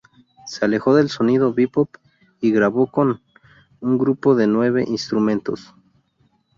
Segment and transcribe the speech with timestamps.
[0.47, 1.89] Se alejó del sonido bebop
[2.39, 3.21] y grabó con
[3.81, 5.75] un grupo de nueve instrumentos.